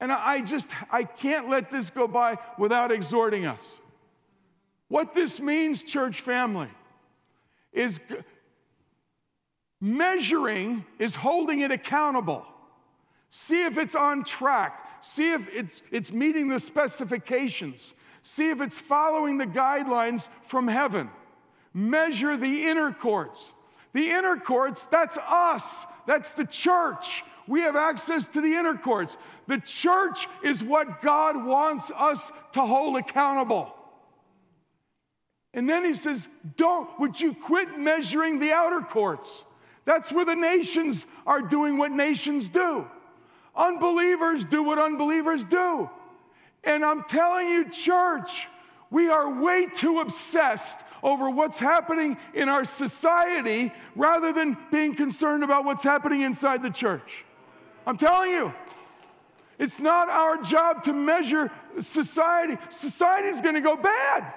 [0.00, 3.80] And I just, I can't let this go by without exhorting us.
[4.88, 6.68] What this means, church family,
[7.72, 8.00] is
[9.80, 12.44] measuring is holding it accountable.
[13.30, 14.86] See if it's on track.
[15.02, 17.94] See if it's, it's meeting the specifications.
[18.22, 21.10] See if it's following the guidelines from heaven.
[21.72, 23.52] Measure the inner courts.
[23.92, 27.24] The inner courts, that's us, that's the church.
[27.46, 29.16] We have access to the inner courts.
[29.48, 33.74] The church is what God wants us to hold accountable.
[35.52, 39.44] And then he says, Don't, would you quit measuring the outer courts?
[39.84, 42.86] That's where the nations are doing what nations do.
[43.56, 45.90] Unbelievers do what unbelievers do.
[46.62, 48.46] And I'm telling you, church,
[48.90, 55.44] we are way too obsessed over what's happening in our society rather than being concerned
[55.44, 57.24] about what's happening inside the church.
[57.86, 58.52] I'm telling you,
[59.58, 62.56] it's not our job to measure society.
[62.70, 64.32] Society is going to go bad.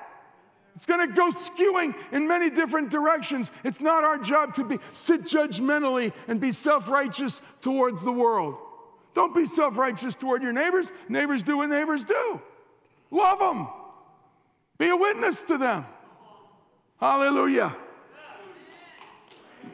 [0.76, 3.52] It's going to go skewing in many different directions.
[3.64, 8.56] It's not our job to be sit judgmentally and be self-righteous towards the world.
[9.14, 10.92] Don't be self-righteous toward your neighbors.
[11.08, 12.42] Neighbors do what neighbors do.
[13.12, 13.68] Love them.
[14.80, 15.86] Be a witness to them.
[17.04, 17.76] Hallelujah.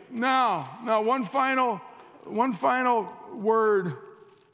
[0.09, 1.79] Now, now one final
[2.23, 3.97] one final word.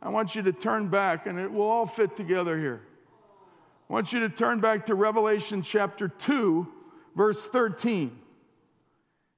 [0.02, 2.82] I want you to turn back and it will all fit together here.
[3.90, 6.68] I want you to turn back to Revelation chapter 2,
[7.16, 8.20] verse 13.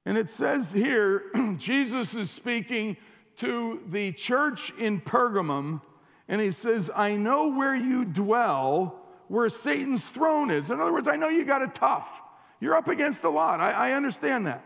[0.04, 2.96] And it says here, Jesus is speaking
[3.36, 5.80] to the church in Pergamum,
[6.26, 8.98] and he says, I know where you dwell,
[9.28, 10.72] where Satan's throne is.
[10.72, 12.22] In other words, I know you got it tough.
[12.60, 13.60] You're up against a lot.
[13.60, 14.64] I, I understand that.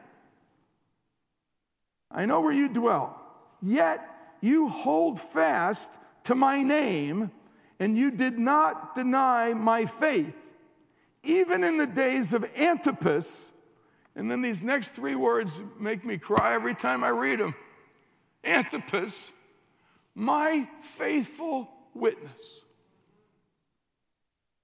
[2.10, 3.18] I know where you dwell.
[3.60, 4.00] Yet
[4.40, 7.30] you hold fast to my name
[7.78, 10.36] and you did not deny my faith,
[11.22, 13.52] even in the days of Antipas.
[14.14, 17.54] And then these next three words make me cry every time I read them
[18.44, 19.32] Antipas,
[20.14, 22.61] my faithful witness.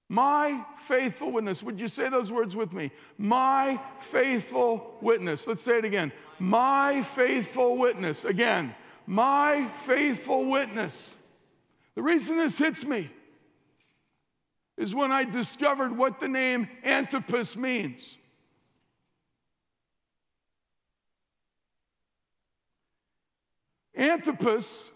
[0.09, 1.61] My faithful witness.
[1.61, 2.91] Would you say those words with me?
[3.19, 3.79] My
[4.11, 5.45] faithful witness.
[5.45, 6.11] Let's say it again.
[6.39, 8.25] My faithful witness.
[8.25, 8.73] Again,
[9.05, 11.13] my faithful witness.
[11.93, 13.11] The reason this hits me
[14.77, 18.15] is when I discovered what the name Antipas means.
[23.95, 24.89] Antipas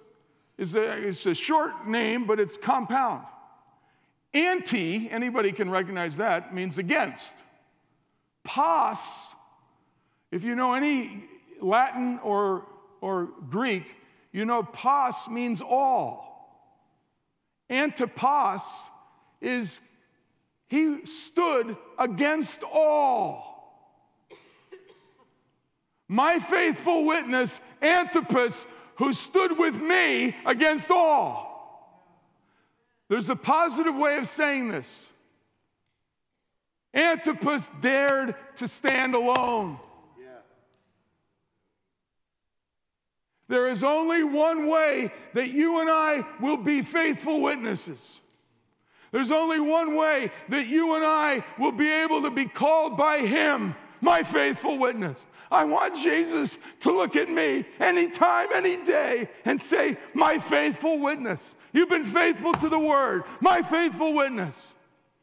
[0.58, 3.26] is a, it's a short name, but it's compound.
[4.34, 7.36] Anti, anybody can recognize that, means against.
[8.43, 9.34] Pas,
[10.32, 11.26] if you know any
[11.62, 12.65] Latin or,
[13.00, 13.86] or Greek,
[14.32, 16.34] you know pas means all.
[17.69, 18.63] Antipas
[19.39, 19.80] is
[20.67, 23.54] he stood against all.
[26.08, 28.65] My faithful witness, Antipas,
[28.96, 31.52] who stood with me against all.
[33.13, 35.06] There's a positive way of saying this.
[36.95, 39.78] Antipas dared to stand alone.
[43.47, 48.19] There is only one way that you and I will be faithful witnesses.
[49.12, 53.19] There's only one way that you and I will be able to be called by
[53.19, 55.23] Him, my faithful witness.
[55.51, 61.56] I want Jesus to look at me anytime, any day, and say, My faithful witness.
[61.71, 64.67] You've been faithful to the word, my faithful witness.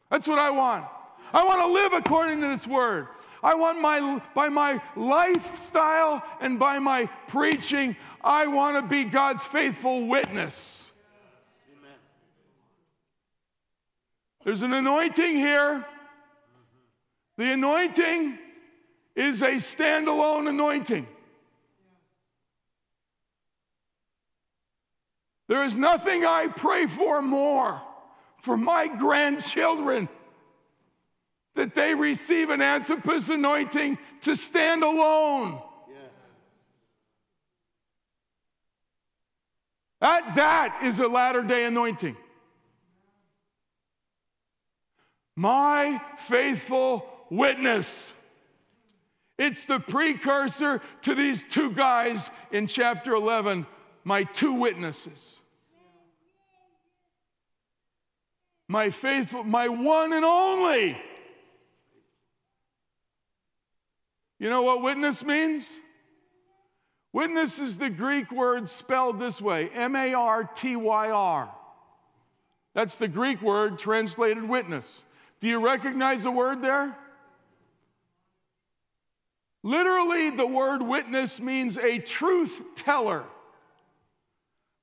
[0.09, 0.85] That's what I want.
[1.33, 3.07] I want to live according to this word.
[3.43, 9.45] I want my, by my lifestyle and by my preaching, I want to be God's
[9.45, 10.91] faithful witness.
[11.77, 11.97] Amen.
[14.43, 15.85] There's an anointing here.
[17.37, 18.37] The anointing
[19.15, 21.07] is a standalone anointing.
[25.47, 27.81] There is nothing I pray for more
[28.41, 30.07] for my grandchildren
[31.55, 35.61] that they receive an Antipas anointing to stand alone.
[39.99, 42.17] That, that is a latter day anointing.
[45.35, 48.13] My faithful witness.
[49.41, 53.65] It's the precursor to these two guys in chapter 11,
[54.03, 55.39] my two witnesses.
[58.67, 60.95] My faithful, my one and only.
[64.37, 65.67] You know what witness means?
[67.11, 71.51] Witness is the Greek word spelled this way M A R T Y R.
[72.75, 75.03] That's the Greek word translated witness.
[75.39, 76.95] Do you recognize the word there?
[79.63, 83.23] Literally, the word witness means a truth teller.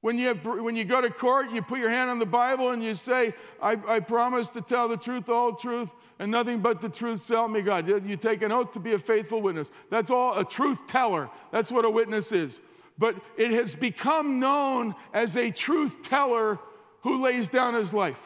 [0.01, 2.85] When you, when you go to court, you put your hand on the Bible and
[2.85, 6.89] you say, I, I promise to tell the truth, whole truth, and nothing but the
[6.89, 7.89] truth, so help me God.
[7.89, 9.73] You take an oath to be a faithful witness.
[9.91, 11.29] That's all a truth teller.
[11.51, 12.61] That's what a witness is.
[12.97, 16.61] But it has become known as a truth teller
[17.03, 18.19] who lays down his life.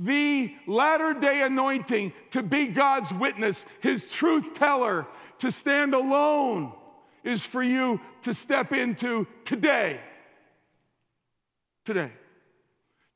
[0.00, 5.06] The latter day anointing to be God's witness, his truth teller,
[5.38, 6.72] to stand alone
[7.22, 10.00] is for you to step into today.
[11.84, 12.12] Today.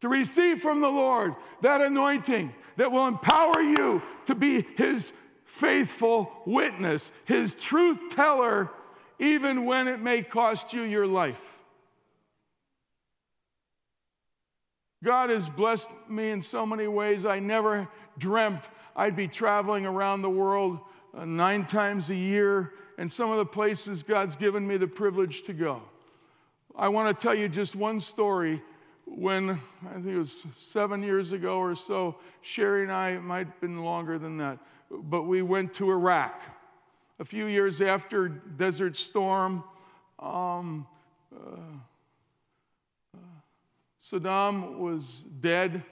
[0.02, 5.10] To receive from the Lord that anointing that will empower you to be His
[5.46, 8.70] faithful witness, His truth teller,
[9.18, 11.53] even when it may cost you your life.
[15.04, 17.26] God has blessed me in so many ways.
[17.26, 17.86] I never
[18.18, 18.64] dreamt
[18.96, 20.78] I'd be traveling around the world
[21.16, 25.42] uh, nine times a year and some of the places God's given me the privilege
[25.42, 25.82] to go.
[26.74, 28.62] I want to tell you just one story.
[29.06, 29.50] When
[29.86, 33.60] I think it was seven years ago or so, Sherry and I, it might have
[33.60, 34.58] been longer than that,
[34.90, 36.40] but we went to Iraq.
[37.20, 39.62] A few years after Desert Storm,
[40.18, 40.86] um,
[41.36, 41.50] uh,
[44.10, 45.82] Saddam was dead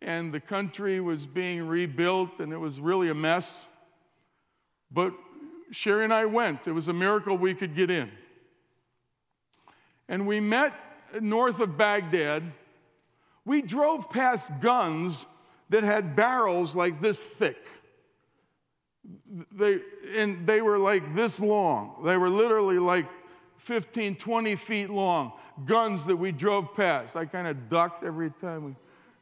[0.00, 3.66] and the country was being rebuilt and it was really a mess.
[4.92, 5.12] But
[5.72, 6.68] Sherry and I went.
[6.68, 8.10] It was a miracle we could get in.
[10.08, 10.72] And we met
[11.20, 12.44] north of Baghdad.
[13.44, 15.26] We drove past guns
[15.68, 17.68] that had barrels like this thick.
[19.52, 19.80] They,
[20.16, 22.02] and they were like this long.
[22.04, 23.06] They were literally like
[23.60, 25.32] 15, 20 feet long.
[25.66, 27.16] Guns that we drove past.
[27.16, 28.74] I kind of ducked every time we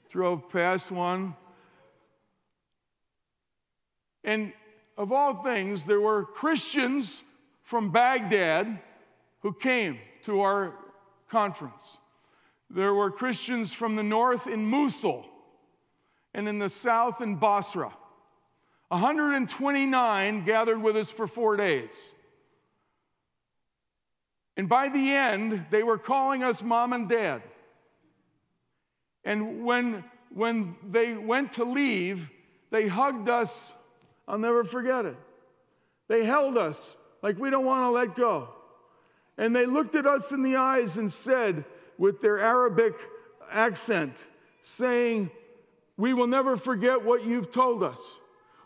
[0.08, 1.34] drove past one.
[4.24, 4.52] And
[4.96, 7.22] of all things, there were Christians
[7.62, 8.80] from Baghdad
[9.40, 10.74] who came to our
[11.28, 11.98] conference.
[12.70, 15.24] There were Christians from the north in Mosul
[16.34, 17.92] and in the south in Basra.
[18.88, 21.92] 129 gathered with us for four days.
[24.58, 27.42] And by the end, they were calling us mom and dad.
[29.24, 30.04] And when,
[30.34, 32.28] when they went to leave,
[32.70, 33.72] they hugged us
[34.28, 35.16] I'll never forget it.
[36.06, 38.50] They held us like we don't want to let go.
[39.38, 41.64] And they looked at us in the eyes and said,
[41.96, 42.92] with their Arabic
[43.50, 44.24] accent,
[44.60, 45.30] saying,
[45.96, 47.98] We will never forget what you've told us.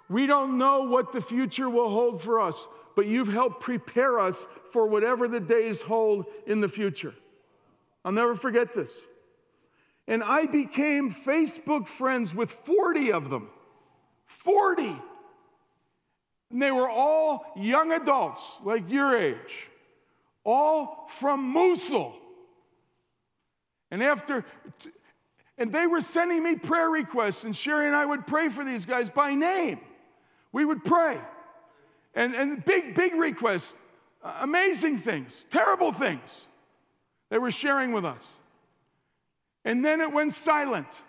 [0.08, 4.46] We don't know what the future will hold for us, but you've helped prepare us
[4.70, 7.14] for whatever the days hold in the future.
[8.04, 8.92] I'll never forget this.
[10.08, 13.48] And I became Facebook friends with 40 of them.
[14.26, 14.96] 40.
[16.50, 19.68] And they were all young adults, like your age,
[20.44, 22.14] all from Mosul.
[23.90, 24.44] And after,
[25.56, 28.84] and they were sending me prayer requests, and Sherry and I would pray for these
[28.84, 29.80] guys by name.
[30.50, 31.20] We would pray.
[32.14, 33.74] And, and big, big requests,
[34.22, 36.46] uh, amazing things, terrible things
[37.30, 38.26] they were sharing with us.
[39.64, 41.00] And then it went silent.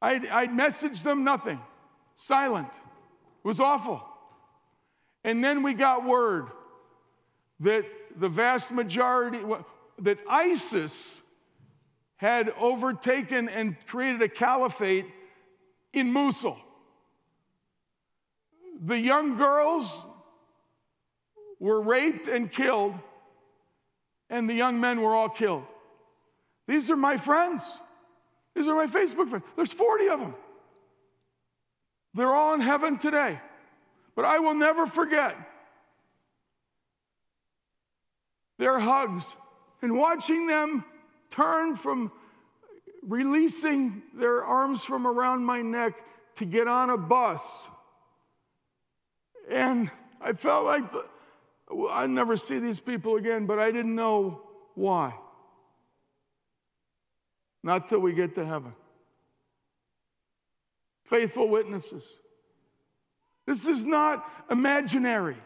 [0.00, 1.60] I'd, I'd message them nothing,
[2.14, 2.68] silent.
[2.68, 4.02] It was awful.
[5.24, 6.46] And then we got word
[7.60, 7.84] that
[8.16, 9.40] the vast majority,
[10.00, 11.20] that ISIS
[12.16, 15.06] had overtaken and created a caliphate
[15.92, 16.56] in Mosul.
[18.82, 20.02] The young girls
[21.58, 22.94] were raped and killed,
[24.28, 25.64] and the young men were all killed.
[26.66, 27.62] These are my friends.
[28.54, 29.44] These are my Facebook friends.
[29.56, 30.34] There's 40 of them.
[32.14, 33.40] They're all in heaven today.
[34.14, 35.36] But I will never forget
[38.58, 39.24] their hugs
[39.82, 40.84] and watching them
[41.30, 42.12] turn from
[43.02, 45.94] releasing their arms from around my neck
[46.36, 47.68] to get on a bus.
[49.50, 49.90] And
[50.20, 51.04] I felt like the,
[51.90, 54.42] I'd never see these people again, but I didn't know
[54.74, 55.14] why.
[57.62, 58.74] Not till we get to heaven.
[61.04, 62.06] Faithful witnesses.
[63.46, 65.36] This is not imaginary.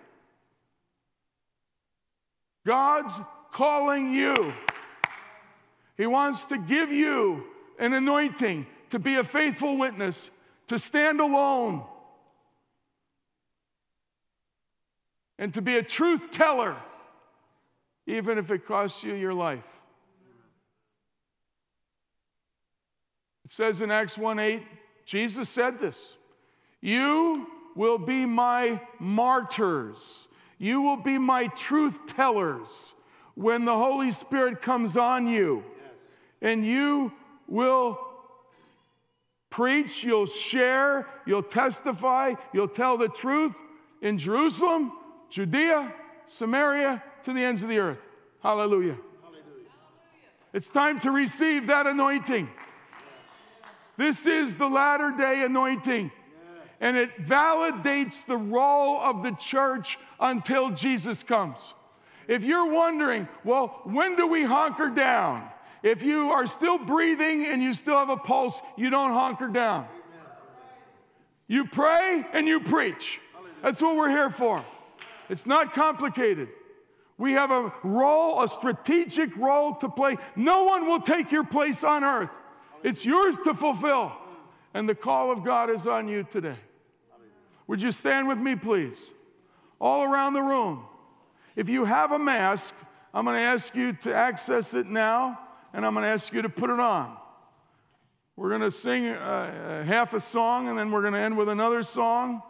[2.66, 3.20] God's
[3.52, 4.52] calling you.
[5.96, 7.44] He wants to give you
[7.78, 10.30] an anointing to be a faithful witness,
[10.68, 11.84] to stand alone,
[15.38, 16.76] and to be a truth teller,
[18.06, 19.64] even if it costs you your life.
[23.44, 24.62] It says in Acts 1 8,
[25.06, 26.16] Jesus said this
[26.82, 30.28] You will be my martyrs,
[30.58, 32.94] you will be my truth tellers
[33.34, 35.64] when the Holy Spirit comes on you,
[36.42, 37.12] and you
[37.46, 37.98] will
[39.48, 43.54] preach, you'll share, you'll testify, you'll tell the truth
[44.02, 44.92] in Jerusalem,
[45.30, 45.92] Judea,
[46.26, 47.98] Samaria, to the ends of the earth.
[48.42, 48.96] Hallelujah.
[49.22, 49.42] Hallelujah.
[50.52, 52.48] It's time to receive that anointing.
[53.96, 56.10] This is the latter day anointing.
[56.80, 61.74] And it validates the role of the church until Jesus comes.
[62.28, 65.48] If you're wondering, well, when do we hunker down?
[65.82, 69.86] If you are still breathing and you still have a pulse, you don't hunker down.
[71.48, 73.18] You pray and you preach.
[73.62, 74.64] That's what we're here for.
[75.28, 76.48] It's not complicated.
[77.18, 80.16] We have a role, a strategic role to play.
[80.36, 82.30] No one will take your place on earth.
[82.82, 84.12] It's yours to fulfill.
[84.72, 86.56] And the call of God is on you today.
[87.66, 88.98] Would you stand with me, please?
[89.80, 90.84] All around the room.
[91.56, 92.74] If you have a mask,
[93.12, 95.40] I'm going to ask you to access it now
[95.72, 97.16] and I'm going to ask you to put it on.
[98.36, 101.48] We're going to sing uh, half a song and then we're going to end with
[101.48, 102.42] another song.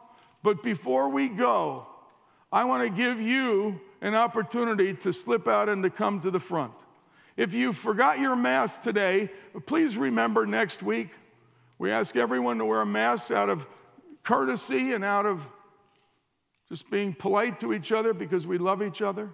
[0.42, 1.86] But before we go,
[2.50, 6.40] I want to give you an opportunity to slip out and to come to the
[6.40, 6.72] front.
[7.36, 9.30] If you forgot your mask today,
[9.66, 11.10] please remember next week.
[11.78, 13.66] We ask everyone to wear a mask out of
[14.24, 15.42] courtesy and out of
[16.68, 19.30] just being polite to each other because we love each other.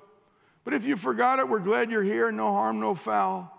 [0.65, 2.31] But if you forgot it, we're glad you're here.
[2.31, 3.51] No harm, no foul.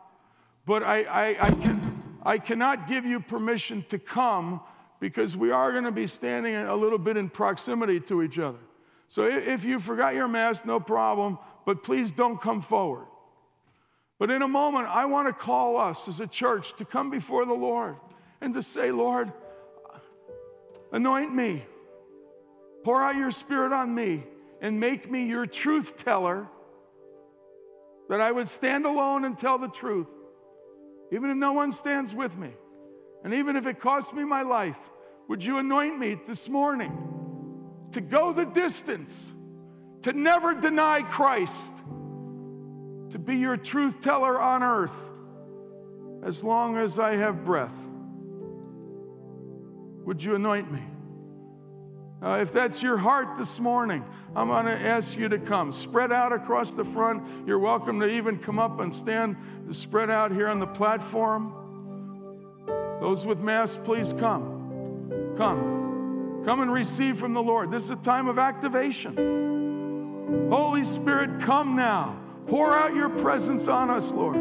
[0.65, 4.61] But I, I, I, can, I cannot give you permission to come
[4.99, 8.59] because we are going to be standing a little bit in proximity to each other.
[9.15, 13.05] So if you forgot your mask, no problem, but please don't come forward.
[14.19, 17.45] But in a moment, I want to call us as a church to come before
[17.45, 17.95] the Lord
[18.41, 19.31] and to say, Lord,
[20.91, 21.65] anoint me,
[22.83, 24.25] pour out your spirit on me,
[24.59, 26.49] and make me your truth teller,
[28.09, 30.07] that I would stand alone and tell the truth
[31.13, 32.49] even if no one stands with me,
[33.23, 34.89] and even if it costs me my life,
[35.29, 37.15] would you anoint me this morning
[37.95, 39.33] to go the distance,
[40.01, 45.09] to never deny Christ, to be your truth teller on earth
[46.21, 47.71] as long as I have breath?
[50.03, 50.83] Would you anoint me?
[52.21, 54.03] Uh, if that's your heart this morning,
[54.35, 55.71] I'm going to ask you to come.
[55.71, 57.47] Spread out across the front.
[57.47, 59.37] You're welcome to even come up and stand
[59.71, 61.53] spread out here on the platform.
[62.99, 65.33] Those with masks, please come.
[65.37, 65.84] Come.
[66.45, 67.71] Come and receive from the Lord.
[67.71, 70.47] This is a time of activation.
[70.51, 72.19] Holy Spirit, come now.
[72.45, 74.35] Pour out your presence on us, Lord.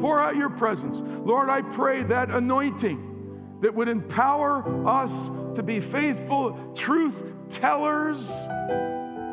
[0.00, 1.00] Pour out your presence.
[1.00, 8.30] Lord, I pray that anointing that would empower us to be faithful truth tellers,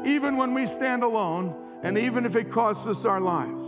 [0.06, 1.54] even when we stand alone,
[1.84, 3.66] and even if it costs us our lives.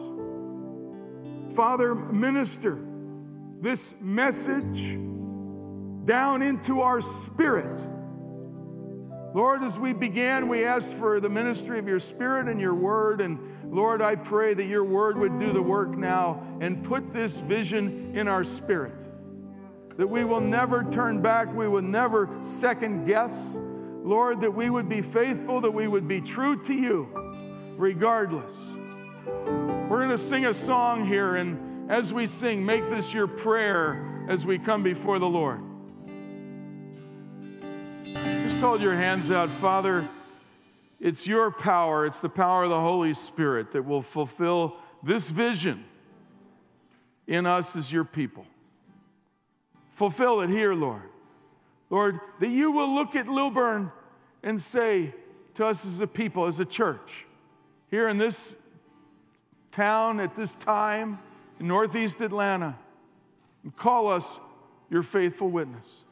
[1.53, 2.79] Father, minister
[3.59, 4.97] this message
[6.05, 7.85] down into our spirit.
[9.33, 13.21] Lord, as we began, we asked for the ministry of your spirit and your word.
[13.21, 13.39] And
[13.73, 18.15] Lord, I pray that your word would do the work now and put this vision
[18.15, 19.05] in our spirit.
[19.97, 23.59] That we will never turn back, we will never second guess.
[24.03, 27.09] Lord, that we would be faithful, that we would be true to you,
[27.77, 28.75] regardless.
[29.25, 34.25] We're going to sing a song here, and as we sing, make this your prayer
[34.29, 35.61] as we come before the Lord.
[38.57, 40.09] Just hold your hands out, Father.
[40.99, 45.85] It's your power, it's the power of the Holy Spirit that will fulfill this vision
[47.27, 48.47] in us as your people.
[49.91, 51.03] Fulfill it here, Lord.
[51.91, 53.91] Lord, that you will look at Lilburn
[54.41, 55.13] and say
[55.53, 57.27] to us as a people, as a church,
[57.91, 58.55] here in this
[59.69, 61.19] town at this time
[61.59, 62.75] in Northeast Atlanta
[63.61, 64.39] and call us
[64.89, 66.03] your faithful witness.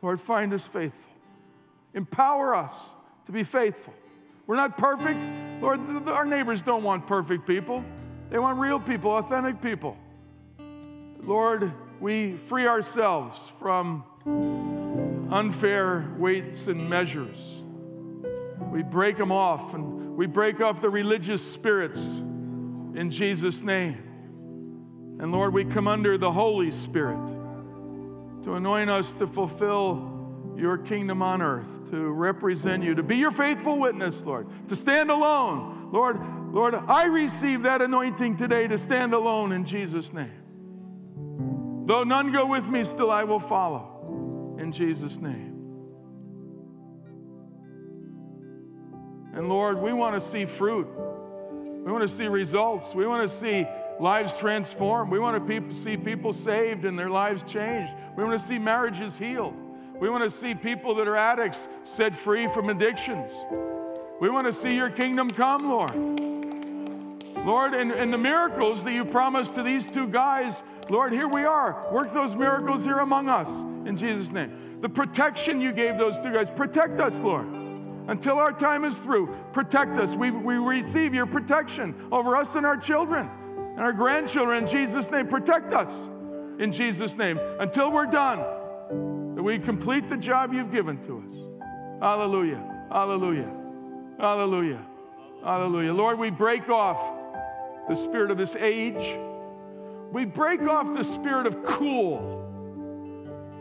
[0.00, 1.11] Lord, find us faithful.
[1.94, 2.94] Empower us
[3.26, 3.94] to be faithful.
[4.46, 5.18] We're not perfect.
[5.60, 7.84] Lord, our neighbors don't want perfect people,
[8.30, 9.96] they want real people, authentic people.
[11.22, 14.04] Lord, we free ourselves from
[15.30, 17.36] unfair weights and measures.
[18.70, 22.00] We break them off and we break off the religious spirits
[22.94, 23.98] in Jesus' name.
[25.20, 27.24] And Lord, we come under the Holy Spirit
[28.42, 30.11] to anoint us to fulfill
[30.56, 35.10] your kingdom on earth, to represent you, to be your faithful witness, Lord, to stand
[35.10, 35.90] alone.
[35.92, 36.20] Lord,
[36.52, 41.86] Lord, I receive that anointing today to stand alone in Jesus' name.
[41.86, 45.48] Though none go with me, still I will follow in Jesus' name.
[49.34, 50.86] And Lord, we want to see fruit.
[51.84, 52.94] We want to see results.
[52.94, 53.66] We want to see
[53.98, 55.10] lives transformed.
[55.10, 57.92] We want to see people saved and their lives changed.
[58.16, 59.56] We want to see marriages healed.
[60.02, 63.30] We want to see people that are addicts set free from addictions.
[64.20, 65.94] We want to see your kingdom come, Lord.
[67.46, 71.44] Lord, and, and the miracles that you promised to these two guys, Lord, here we
[71.44, 71.88] are.
[71.92, 74.80] Work those miracles here among us in Jesus' name.
[74.80, 77.46] The protection you gave those two guys, protect us, Lord.
[78.08, 80.16] Until our time is through, protect us.
[80.16, 85.12] We, we receive your protection over us and our children and our grandchildren in Jesus'
[85.12, 85.28] name.
[85.28, 86.08] Protect us
[86.58, 88.40] in Jesus' name until we're done,
[89.42, 92.00] that we complete the job you've given to us.
[92.00, 92.86] Hallelujah.
[92.92, 93.52] Hallelujah.
[94.20, 94.86] Hallelujah.
[95.42, 95.92] Hallelujah.
[95.92, 97.00] Lord, we break off
[97.88, 99.18] the spirit of this age.
[100.12, 102.38] We break off the spirit of cool.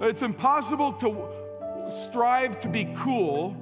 [0.02, 3.58] It's impossible to strive to be cool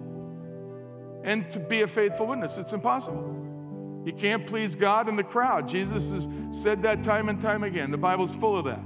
[1.24, 2.58] and to be a faithful witness.
[2.58, 4.04] It's impossible.
[4.06, 5.70] You can't please God in the crowd.
[5.70, 7.92] Jesus has said that time and time again.
[7.92, 8.82] The Bible's full of that.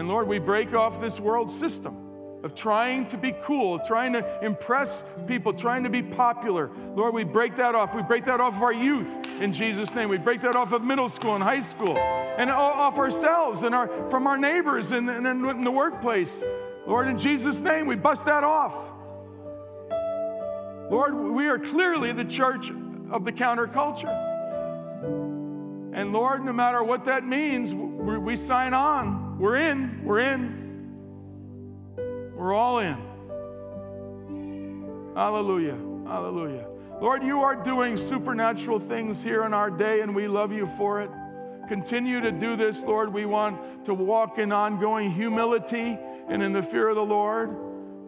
[0.00, 1.94] And Lord, we break off this world system
[2.42, 6.70] of trying to be cool, trying to impress people, trying to be popular.
[6.96, 7.94] Lord, we break that off.
[7.94, 10.08] We break that off of our youth in Jesus' name.
[10.08, 13.88] We break that off of middle school and high school and off ourselves and our,
[14.08, 16.42] from our neighbors and, and in the workplace.
[16.86, 18.74] Lord, in Jesus' name, we bust that off.
[20.90, 22.70] Lord, we are clearly the church
[23.10, 24.08] of the counterculture.
[25.92, 29.29] And Lord, no matter what that means, we, we sign on.
[29.40, 30.04] We're in.
[30.04, 31.96] We're in.
[32.36, 32.98] We're all in.
[35.16, 35.78] Hallelujah.
[36.06, 36.66] Hallelujah.
[37.00, 41.00] Lord, you are doing supernatural things here in our day, and we love you for
[41.00, 41.10] it.
[41.68, 43.14] Continue to do this, Lord.
[43.14, 45.96] We want to walk in ongoing humility
[46.28, 47.56] and in the fear of the Lord.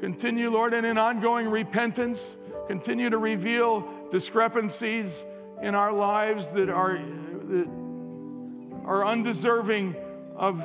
[0.01, 2.37] Continue, Lord, and in ongoing repentance.
[2.68, 5.24] Continue to reveal discrepancies
[5.62, 7.68] in our lives that are, that
[8.85, 9.97] are undeserving
[10.37, 10.62] of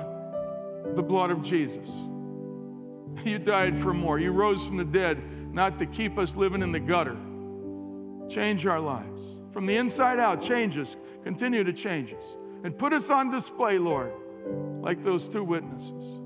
[0.96, 1.88] the blood of Jesus.
[3.24, 4.20] You died for more.
[4.20, 5.22] You rose from the dead,
[5.54, 7.18] not to keep us living in the gutter.
[8.30, 9.22] Change our lives.
[9.52, 10.96] From the inside out, change us.
[11.24, 12.24] Continue to change us.
[12.64, 14.12] And put us on display, Lord,
[14.82, 16.22] like those two witnesses.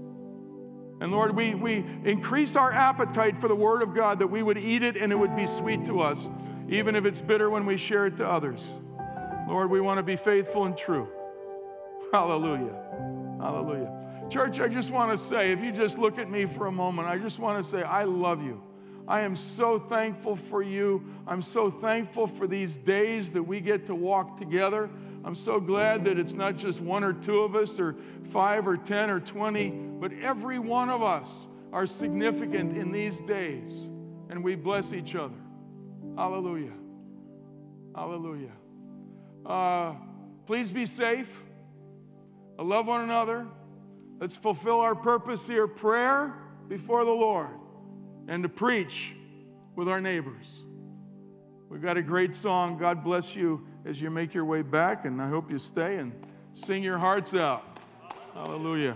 [1.01, 4.57] And Lord, we, we increase our appetite for the Word of God that we would
[4.57, 6.29] eat it and it would be sweet to us,
[6.69, 8.61] even if it's bitter when we share it to others.
[9.47, 11.07] Lord, we want to be faithful and true.
[12.13, 12.75] Hallelujah.
[13.39, 13.91] Hallelujah.
[14.31, 17.05] Church, I just want to say, if you just look at me for a moment,
[17.05, 18.63] I just want to say, I love you.
[19.05, 21.03] I am so thankful for you.
[21.27, 24.89] I'm so thankful for these days that we get to walk together.
[25.25, 27.97] I'm so glad that it's not just one or two of us, or
[28.31, 29.69] five or 10 or 20,
[29.99, 33.89] but every one of us are significant in these days,
[34.29, 35.35] and we bless each other.
[36.15, 36.71] Hallelujah.
[37.93, 38.53] Hallelujah.
[39.45, 39.95] Uh,
[40.47, 41.27] please be safe.
[42.57, 43.45] love one another.
[44.21, 46.35] Let's fulfill our purpose here prayer
[46.67, 47.49] before the Lord
[48.27, 49.15] and to preach
[49.75, 50.45] with our neighbors.
[51.69, 52.77] We've got a great song.
[52.77, 56.13] God bless you as you make your way back, and I hope you stay and
[56.53, 57.79] sing your hearts out.
[58.35, 58.95] Hallelujah.